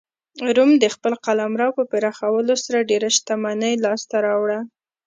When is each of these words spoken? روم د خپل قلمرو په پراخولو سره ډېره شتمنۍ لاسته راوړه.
روم 0.55 0.71
د 0.79 0.85
خپل 0.95 1.13
قلمرو 1.25 1.67
په 1.77 1.83
پراخولو 1.91 2.53
سره 2.63 2.87
ډېره 2.89 3.09
شتمنۍ 3.17 3.73
لاسته 3.85 4.15
راوړه. 4.25 4.59